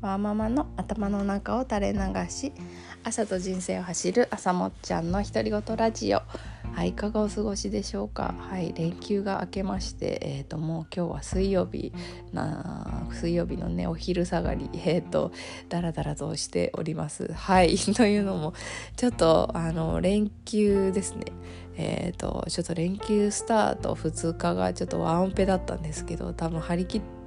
[0.00, 2.52] ワーママの頭の中を垂れ流し
[3.04, 6.22] 朝と人生を走る朝もっちゃんの独り言ラジオ。
[6.72, 8.34] はいいかがお過ごしでしょうか？
[8.38, 11.92] はい連休が明けましてえっ、ー、ともう今日は水曜日
[12.32, 15.32] な水曜日のねお昼下がりえっ、ー、と
[15.68, 17.30] ダラダラとしております。
[17.34, 18.54] はい というのも
[18.96, 21.26] ちょっとあの連休ですね。
[21.82, 27.19] えーと、ちょっと連休スタート2日がちょっとワンオペだったんですけど多分張り切って、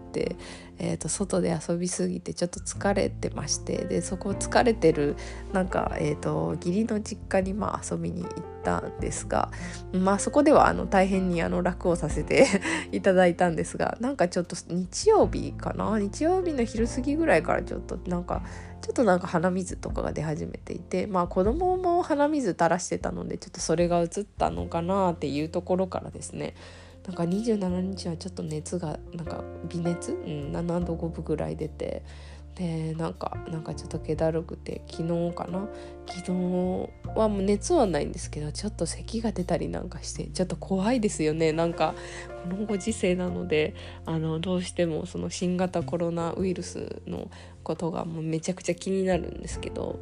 [0.79, 5.15] えーと、外で遊びすぎてちょっと疲れてましてでそこ疲れてる
[5.51, 8.33] なんか、えーと、義理の実家にまあ遊びに行っ
[8.63, 9.51] たんですが、
[9.91, 12.47] まあ、そこではあの大変にあの楽をさせて
[12.91, 15.99] いただいたんですがなんかちょっと日曜日かな？
[15.99, 18.43] 日曜日の昼過ぎぐらいからちょっとなんか
[18.81, 26.55] ちょっとなんか鼻水とかが出始めていてまあ子供も鼻水垂らしてたのでちょっとそれがうつったのかなっていうところからですね。
[27.05, 32.03] なんか27日はちょっと熱がなんか微熱、うん、7度5分ぐらい出て。
[32.55, 35.67] でなんかなんかちょっと気だるくて昨日かな？
[36.07, 41.51] 昨日はもう熱はないんですけどちょっと咳が出たりなんかしてちょっと怖いですよね。
[41.51, 41.95] なんか
[42.43, 43.73] このご時世なので
[44.05, 47.31] あのどうしてもその新型コロナウイルスの
[47.63, 49.97] ことがもうめちゃくちゃ気になるんですけど。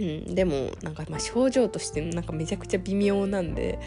[0.00, 3.78] うん、でもなんかまあ症状としてなんかめちゃくちゃ微妙なんで,、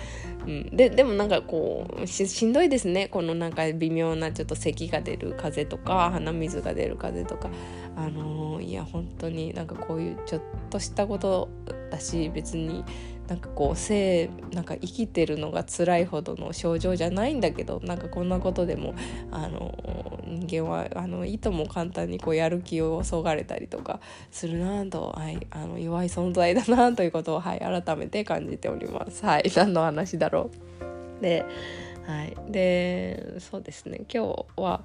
[0.46, 3.08] うん、ででもなんかこうしんどいですね。
[3.10, 7.54] このなんか微妙なちょっと咳が出る風邪とか鼻水が出る風邪とか。
[7.98, 11.50] あのー、いや本当になんかこういうちょっとしたこと
[11.90, 12.84] だし別に
[13.28, 18.96] なんかこう生なんか生きてるのが辛いほどの症状じゃないんだけどなんかこんなことでも
[19.32, 19.78] あの
[20.28, 24.00] 人間はあのいとも簡単にこうやる気をそがれたりとか
[24.32, 29.26] するなと、 はい、あの弱い存在だなということを、はい、改めて感じております。
[29.26, 30.50] はい、何の話だろ
[31.20, 31.22] う。
[31.22, 31.46] で
[32.06, 34.06] はい、でそうですね。
[34.14, 34.82] 今日は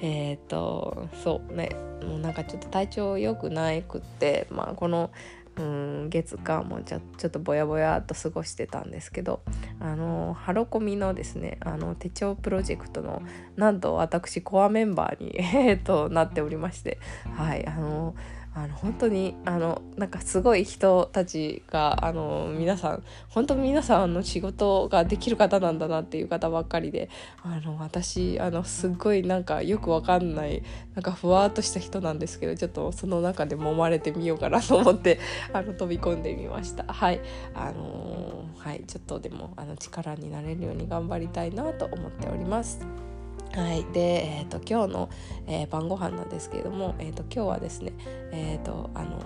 [0.00, 1.70] えっ、ー、とそうね。
[2.02, 5.10] もうなんかちょっと体調良くないくってまあこの
[5.56, 9.42] うん月間もちょっとぼやぼやっと過ごしてたんですけど
[9.80, 13.22] あのハロコミのですねあの手帳プロジェクトの
[13.56, 16.98] なんと私コアメンバーに、 えー、となっておりまして
[17.36, 18.14] はいあの
[18.54, 27.08] あの本当にあのなんかすごい人たちがあの皆さん本当皆さんの仕事ができる方なんだなっていう方ばっかりで
[27.42, 30.62] あの私あのすっごいなんかよくわかんない
[30.94, 35.18] なんかふわっとした人なんですけどちょっとその中で揉まれてみようかなと思って
[35.52, 36.84] あの飛び込んでみました。
[36.92, 37.20] はい。
[37.54, 38.84] あのはい。
[38.86, 43.11] ちょっとでもあの力になれるように頑張りたいなと思っております。
[43.54, 45.10] はい、で、えーと、今日の、
[45.46, 47.92] えー、晩ご飯なんですけれども、えーと、今日はですね、
[48.32, 49.18] えーと、あの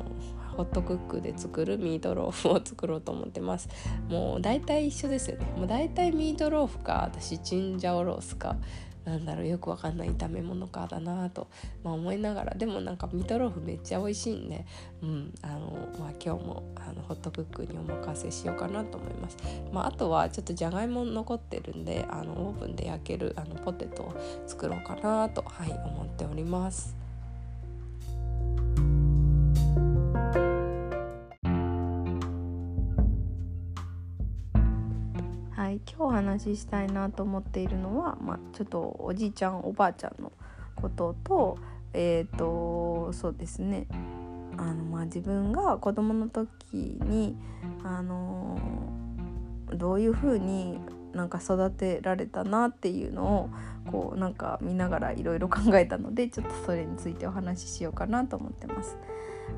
[0.57, 3.69] ホットクックで作るミートローフを作ろうと思ってます。
[4.09, 5.47] もう大体一緒ですよね。
[5.57, 8.57] もう大体ミートローフか私チンジャオロースか
[9.07, 11.47] なんだろうよくわかんない炒め物かだなと、
[11.85, 14.67] まあ、思いながらでもなんかミートローフめっちゃ美味しいんで、
[15.01, 19.37] うんあのまあ、今日もあのホットクックにお任せしようかなと思います、
[19.73, 24.15] まあ、あとはちょっとじゃがいも残ってるんであのオーブンで焼けるあのポテトを
[24.47, 27.06] 作ろうかなと、はい、思っております。
[35.87, 40.33] 今日お話ししたいなと思っているのは、まあ、ちょっとおじいちゃんおばあちゃんの
[40.75, 41.59] ことと
[41.93, 43.87] えっ、ー、とそうですね
[44.57, 47.37] あの、まあ、自分が子供の時に
[47.85, 48.59] あの
[49.73, 50.79] どういうふうに
[51.13, 53.51] なんか育てられたなっていうのを
[53.91, 58.99] こうなんか見ながらいろいろ考えたのでちょっとそれについてお話ししようかなと思ってます。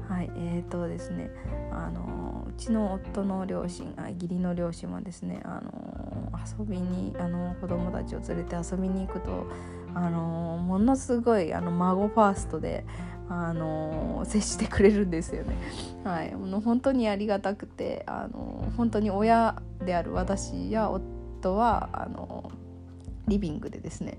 [0.08, 1.30] はいえーとですね
[1.72, 6.07] あのうちの夫の両親あ義理の両親はですねあの
[6.58, 9.46] 遊びにあの子供たちを連れて遊びに行くと
[9.94, 12.84] あのものすごいあの孫ファーストで
[13.28, 15.56] あの接してくれるんですよね。
[16.04, 22.50] はい、もう本当にありがたくてあの本当に親である私や夫はあの
[23.26, 24.18] リビングでですね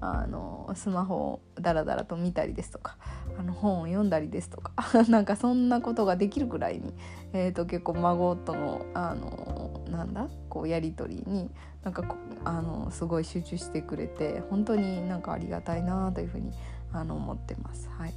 [0.00, 2.96] あのスマホをダラダラと見たりですとか
[3.38, 4.72] あの本を読んだりですとか
[5.08, 6.94] なんかそんなことができるくらいに、
[7.32, 10.28] えーと、結構孫とのあのなんだ？
[10.48, 11.50] こうやり取りに
[11.82, 16.52] なんかあのすごい集中してくれて本当になんかありがたいなというふうに
[16.92, 17.88] あの思ってます。
[17.98, 18.14] はい、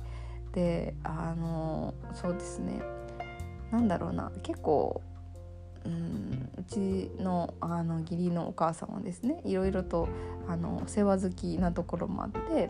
[0.53, 2.81] であのそうですね。
[3.71, 4.31] なんだろうな。
[4.43, 5.01] 結構
[5.83, 10.07] うんうちのあの義理のお母さんはですねいろいろと
[10.47, 12.69] あの世話好きなところもあって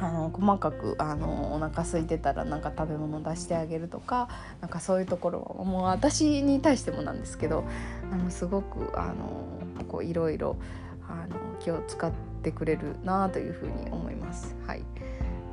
[0.00, 4.28] あの細かくあのお腹空いてたらなんか食べ物出してあげるとか
[4.60, 7.64] なんかそういうところはもう私に対してもなんですけど
[8.10, 10.56] あのすごくあのこういろいろ
[11.08, 12.12] あの気を使っ
[12.42, 14.56] てくれるなというふうに思います。
[14.66, 14.82] はい、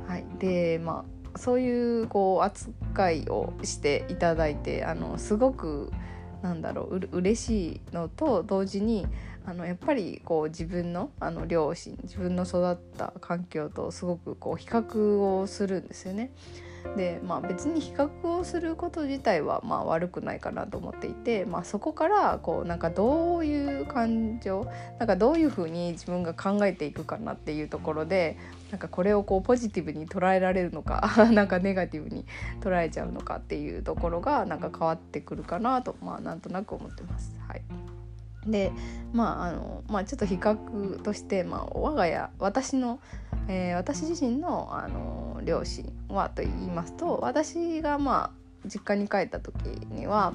[0.06, 1.04] はい、でま
[1.34, 5.92] あそういうこう扱いをしていただいてあのすごく
[6.42, 9.06] なんだろうう嬉しいのと同時に
[9.46, 16.30] あのやっぱりこう自分のあの両親自分の育った環境とすごくこう比較をするんですよね。
[16.96, 24.66] でまあ別に比較をすること自体はまあ悪くないかなと思っていて、まあ、そこからこうなんかどういう感情
[24.98, 28.36] なんかどういうふうに自分が考えていくかなっていうところで
[28.70, 32.24] なんかこれをこうポジティブに捉えられるのか なんかネガティブに
[32.60, 37.36] 捉えちゃうのかっていうところがなんか変わってくるかなとまあなんとなく思ってます。
[37.46, 37.87] はい
[38.50, 38.72] で
[39.12, 43.00] まああのまあちょっと比較として、まあ、我が家私の
[43.48, 48.30] えー、私自身の、あの両親はと言いますと私がまあ
[48.68, 50.34] 実家に帰った時には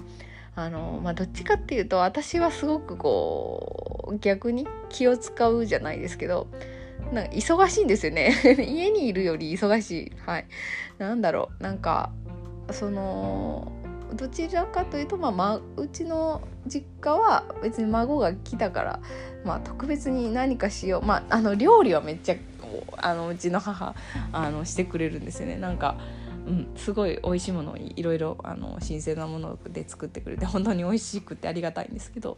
[0.56, 6.48] あの、まあ、どっちかっていうと私はすごくこう逆に気を使うじゃないですけど
[7.12, 8.34] なんか忙しいんですよね。
[8.58, 10.12] 家にいるより忙しい。
[10.26, 10.46] はい。
[10.98, 11.64] なんだろう。
[11.64, 12.12] なんか
[12.72, 13.72] その
[14.16, 19.00] どちらかというと、まあ、まうちの実家は別に孫が来たから、
[19.44, 22.36] まあ、特別に何かしよう、まあ、あの料理はめっちゃ
[22.98, 23.96] あのうちの母
[24.32, 25.58] あのしてくれるんですよね。
[25.58, 25.98] なんか、
[26.48, 32.38] うん、すごい美味しいものをいろいろあの新鮮なもので作ってくれて本当に美味しくてありがたいんですけど。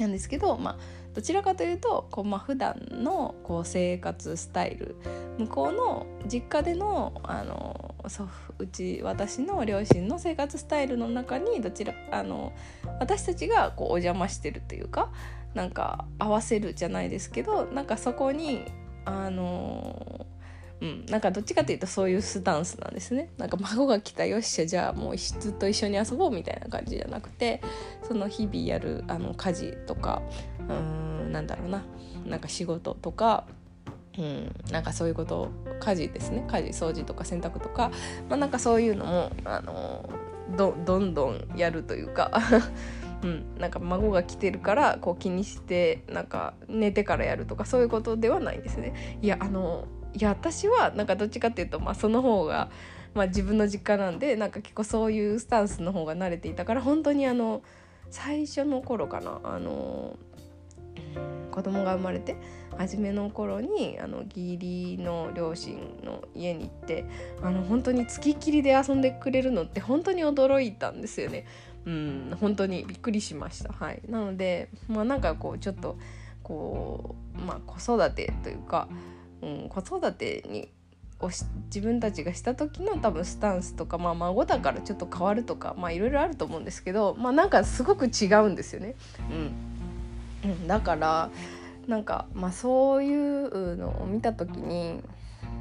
[0.00, 0.78] なんですけど、まあ、
[1.14, 4.96] どちらかというとこう、まあ普段のこう生活スタイル
[5.38, 12.52] 向こうの実家でのあの祖父うち私の両親の生活スタイルの中にどちらあの
[12.98, 15.12] 私たちがこうお邪魔してるというか
[15.54, 18.64] なんか合わせるじゃないですけどなんかそこに
[19.04, 20.19] あの
[20.80, 23.30] うん、なんかどっちかというとそういうスタンスなんですね。
[23.36, 27.60] なんか孫が来たよっしゃじゃあもうずっと一緒に遊ぼうみたいな感じじゃなくて
[28.02, 30.22] その日々やるあの家事とか
[30.60, 30.74] うー
[31.28, 31.84] んなんだろうな。
[32.26, 33.46] なんか仕事とか
[34.18, 36.44] うん、なんかそういうこと家事ですね。
[36.48, 37.90] 家事掃除とか洗濯とか、
[38.28, 40.08] まあ、なんかそういうのもあの
[40.56, 42.30] どどんどんやるというか。
[43.22, 49.18] うん、なんか孫が来てるからこう気にしてなんか寝てからやるとかそういうことではないんですね。
[49.20, 49.84] いやあの
[50.14, 52.70] いや私はなんかどっちかっていうと、まあ、その方が、
[53.14, 57.62] まあ、自分の実家なんでなんか結構そういうスタンスの方が慣れていたから本当にあの
[58.10, 60.16] 最初の頃かなあの
[61.50, 62.36] 子供が生まれて
[62.76, 67.04] 初めの頃にあの義理の両親の家に行って
[67.42, 71.46] あの本当に付きっきりで遊んでくれるのって本当に驚いたんですよね。
[71.86, 75.96] うん本当にびっくりしましたはいなのでまあなんかこうちょっと
[76.42, 78.88] こうまあ子育てというか、
[79.42, 80.68] うん、子育てに
[81.20, 81.28] を
[81.66, 88.94] 自分たちがした時の多分スタンスとか、まあ、孫だからちょっと変わるとかまあいろいろあると思うんですけどまあなんかすごく違うんですよね。
[90.44, 91.30] うん、うん、だから
[91.86, 95.02] なんかまあそういうのを見た時に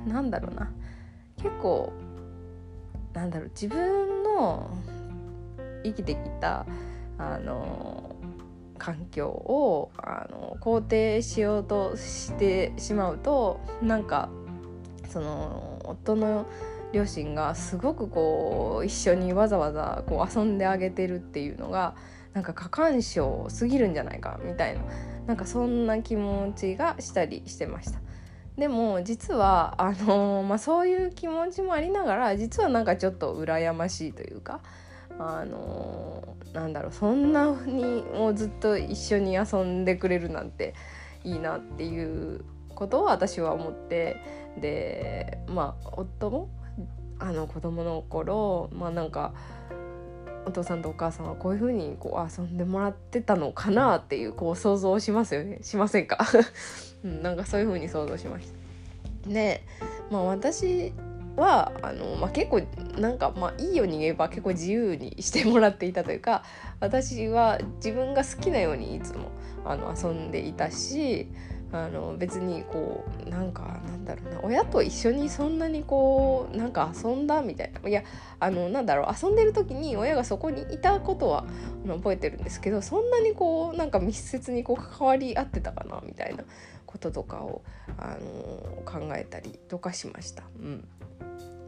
[0.07, 0.71] 何だろうな。
[1.37, 1.93] 結構
[3.13, 4.69] なんだろう自分の
[5.83, 6.65] 生きてきた
[7.17, 8.08] あの
[8.79, 14.29] 環境をあの肯定しようとしてしまうとなんか
[15.09, 16.47] その夫の
[16.91, 21.95] 両親がすごくこう一緒にわざわざこう遊んであげてるっていうのが
[22.33, 24.81] なんか過干渉すぎるんじゃないかみたいな
[25.27, 27.99] なんかそんな気持ちがしたりしてました。
[28.57, 34.59] でも実はあのまあ、そういう気持ちもありながら実はなんかちょっと羨ましいというか
[35.19, 40.73] あのなんだろうそんなにもうずっと一緒に遊んでくれるなんて
[41.23, 44.17] いいなっていうことを私は思って
[44.59, 46.49] でまあ夫も
[47.19, 49.33] あの子供の頃まあなんか
[50.45, 56.25] お父さんとお母さんはこういう風にこう遊んでもらってたのかなっていうこう想像しますよねしませんか、
[57.03, 58.47] うん、なんかそういう風に想像しまし
[59.23, 59.29] た。
[59.29, 59.63] で
[60.09, 60.93] まあ私
[61.39, 62.61] はあの、まあ、結構
[62.99, 66.43] なんかまあいいように言えば結構自由にしてもらっていたというか
[66.79, 69.29] 私は自分が好きなようにいつも
[69.65, 71.27] あの遊んでいたし
[71.71, 78.03] あの別にこうなんかなんだろうな親と一緒にそんなにこうなんか遊んだみたいないや
[78.39, 81.45] あのなんだろう遊んでる時に親がそこにいたことは
[81.87, 86.43] 覚えてるんですけどそんなにこうなんか密接にこう関わり合ってたかなみたいな
[86.89, 87.61] こととかを、
[87.99, 90.41] あの考えたりとかしました。
[90.59, 90.87] うん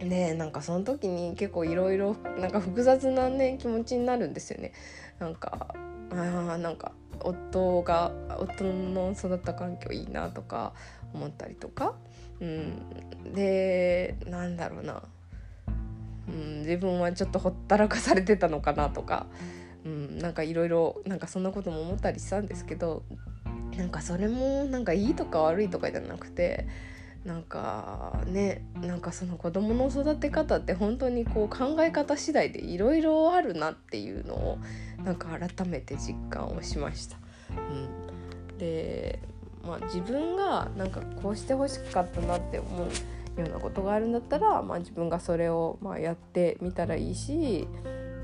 [0.06, 4.74] ねなんかその時に結構いろいろなんか複雑なね気持ちになるんですよね。
[5.20, 5.76] なんか
[6.12, 6.92] あなんか
[7.24, 10.74] 夫が夫の育った環境いいなとか
[11.14, 11.94] 思ったりとか、
[12.40, 15.04] うん、でなんだろうな、
[16.28, 19.28] うん、自分はちょっとほったらかされてたのかなとか、
[19.86, 23.04] うん、なんかいろいろなんかそんなことも思ったりしたんですけど
[23.78, 26.68] なんかそれもなんかいいとか悪いとかじゃなくて
[27.26, 34.58] なんかねなんかその子供の育て方って本当にこう考え方次第でいろいろあるなっていうのを
[35.04, 37.18] なんか改めて実感をしました。
[37.52, 39.20] うん、で、
[39.64, 42.86] まあ、自分がなんかこうしてほしかったなって思
[43.38, 47.68] うようなことがあるんだったら、まあ、自分がそれをまあやってみたらいいし、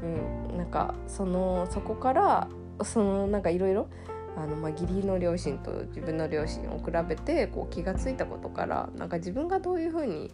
[0.01, 2.48] うん、なんかそのそこから
[2.84, 3.89] そのなんかいろいろ
[4.38, 10.32] あの、まあ、義理の両親と自分の両親を比べてこう気が付いたことからなんか自分がどういうふうに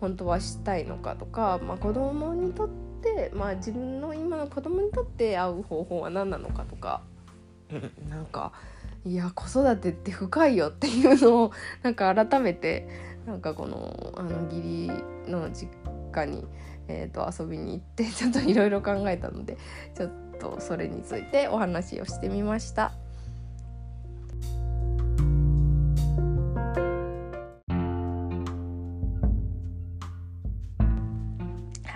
[0.00, 2.68] 本当はしたいのかとか、まあ、子供にとっ
[3.02, 7.02] て、まあ、自分の今の子供にとって合う方法は何なのかとか、
[8.10, 8.52] なんか
[9.06, 12.88] いや子育てって深いよっていうのをなんか改めて
[13.26, 14.90] なんかこのあの義
[15.26, 15.70] 理の実
[16.12, 16.44] 家に、
[16.88, 19.56] えー、と遊びに行ってちょっといろいろ考えたので
[19.96, 23.05] ちょっとそれについてお話をしてみました。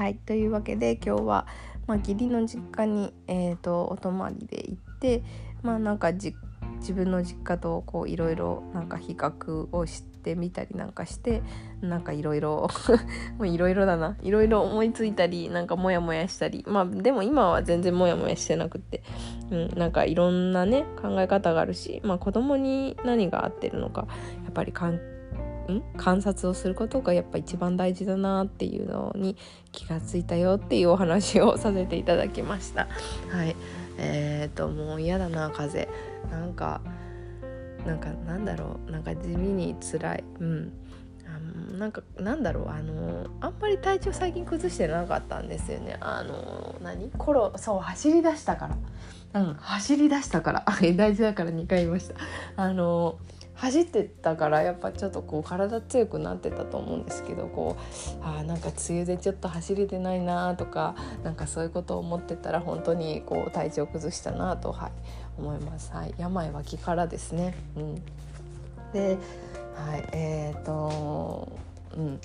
[0.01, 1.47] はいというわけで今日は、
[1.87, 5.23] まあ、義理の実家に、えーと、お泊まりで行って
[5.63, 6.33] まあなんか自
[6.95, 11.43] 分の実家とこういろいろなんか比較をしてみたりなんかして
[11.83, 12.67] なんかいろいろ
[13.45, 14.17] いろいろだな。
[14.23, 16.65] いろいろ思いついたりなんかモヤモヤしたり。
[16.67, 19.03] まあでも今は全然モヤモヤしてなくって、
[19.51, 24.07] うん、なんかいろんなね考え方があるしまあ子供に何が合ってるのか
[24.45, 25.10] やっぱり関係
[25.71, 29.37] ん観察をすることがやっぱ一番大事だなっていうのに
[29.73, 32.89] 気がついたよっていうお話をさせていただきました。
[33.31, 33.57] はい。
[33.99, 35.89] えーともう嫌だな風。
[36.31, 36.81] なんか
[37.87, 38.91] なんかなんだろう。
[38.91, 40.25] なんか地味に辛い。
[40.41, 40.73] うん。
[41.79, 42.69] なんかなんだろう。
[42.69, 45.97] あのあんまり体調最近崩してなかったんですよね。
[46.01, 47.11] あの何？
[47.17, 48.69] コロそう走り出したか
[49.33, 49.41] ら。
[49.41, 50.65] うん走り出したから。
[50.97, 52.15] 大事だから2回言いました。
[52.57, 53.19] あの
[53.61, 57.77] 走ってたからやっぱちょっとこう体強くなってたと思うんですけどこ
[58.23, 64.93] うあなんか梅雨でちょっと走れてないなとかなんかそういうことを思ってたら本当にこう体調崩したなと、はい、
[65.39, 65.93] 思います。
[65.93, 67.95] はい、病は気からですね、うん、
[68.95, 69.19] で、
[69.75, 71.53] はいえーと
[71.99, 72.21] うん、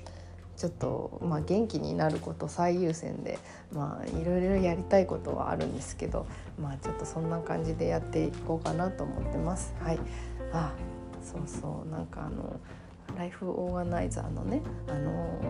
[0.56, 3.38] ちょっと、まあ、元気になること最優先で、
[3.72, 6.26] まあ、いろいろやりたいことはあるんですけど、
[6.58, 9.74] まあ、ちょっとそんな感じでやっていこうかなと思ってます。
[9.80, 9.98] はい、
[10.52, 10.72] あ
[11.26, 11.90] そうそう。
[11.90, 12.60] なんかあの
[13.16, 15.40] ライフオーガナイザーのねあの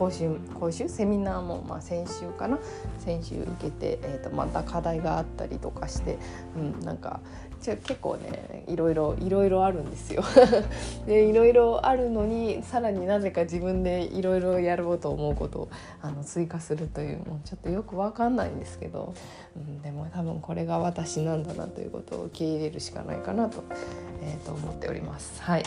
[0.00, 0.88] 講習講習？
[0.88, 2.58] セミナーも、まあ、先週かな？
[2.98, 6.16] 先週受けて、えーと、また課題があったりとかして、
[6.56, 7.20] うん、なんか
[7.62, 10.24] 結構ねいろいろいろいろあるんですよ。
[11.06, 15.68] でいろいろあるのにさらになぜか自分でいろいろやろうと思うことを
[16.00, 19.12] あの追加するというもうちょっとよく分かんないんですけど、
[19.54, 23.62] うん、でも多分これが私なんだなということを受け入れるしかないかなと,、
[24.22, 25.42] えー、と思っております。
[25.42, 25.62] はい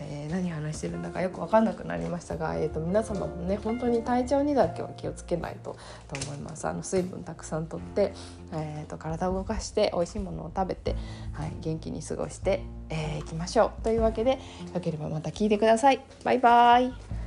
[0.00, 5.76] えー、何話してるんだかよく分かんなくなりましたが、えーと、皆様もね本当に体調にだけは気をつけないと
[6.08, 6.66] と思います。
[6.66, 8.12] あの水分たくさんとって、
[8.52, 10.96] えーと、体を動かして美味しいものを食べて、
[11.32, 13.82] はい、元気に過ごしてい、えー、きましょう。
[13.82, 14.38] というわけで
[14.74, 16.04] よければまた聞いてください。
[16.24, 17.23] バイバイ。